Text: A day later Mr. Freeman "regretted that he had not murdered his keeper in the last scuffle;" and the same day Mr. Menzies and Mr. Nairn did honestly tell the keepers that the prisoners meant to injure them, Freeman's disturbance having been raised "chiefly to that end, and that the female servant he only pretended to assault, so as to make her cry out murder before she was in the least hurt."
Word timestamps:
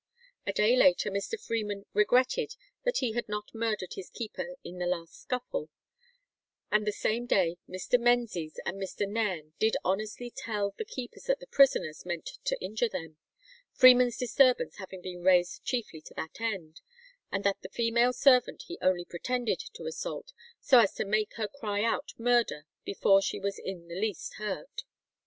A 0.47 0.51
day 0.51 0.75
later 0.75 1.11
Mr. 1.11 1.39
Freeman 1.39 1.85
"regretted 1.93 2.55
that 2.85 2.97
he 3.05 3.11
had 3.11 3.29
not 3.29 3.53
murdered 3.53 3.93
his 3.93 4.09
keeper 4.09 4.55
in 4.63 4.79
the 4.79 4.87
last 4.87 5.13
scuffle;" 5.13 5.69
and 6.71 6.87
the 6.87 6.91
same 6.91 7.27
day 7.27 7.57
Mr. 7.69 7.99
Menzies 7.99 8.59
and 8.65 8.81
Mr. 8.81 9.07
Nairn 9.07 9.53
did 9.59 9.77
honestly 9.85 10.31
tell 10.35 10.71
the 10.75 10.85
keepers 10.85 11.25
that 11.25 11.39
the 11.39 11.45
prisoners 11.45 12.03
meant 12.03 12.27
to 12.45 12.59
injure 12.59 12.89
them, 12.89 13.17
Freeman's 13.73 14.17
disturbance 14.17 14.77
having 14.77 15.03
been 15.03 15.21
raised 15.21 15.63
"chiefly 15.63 16.01
to 16.01 16.15
that 16.15 16.41
end, 16.41 16.81
and 17.31 17.43
that 17.43 17.61
the 17.61 17.69
female 17.69 18.11
servant 18.11 18.63
he 18.65 18.79
only 18.81 19.05
pretended 19.05 19.59
to 19.75 19.85
assault, 19.85 20.33
so 20.59 20.79
as 20.79 20.95
to 20.95 21.05
make 21.05 21.35
her 21.35 21.47
cry 21.47 21.83
out 21.83 22.13
murder 22.17 22.65
before 22.83 23.21
she 23.21 23.39
was 23.39 23.59
in 23.59 23.87
the 23.87 23.93
least 24.01 24.33
hurt." 24.39 24.81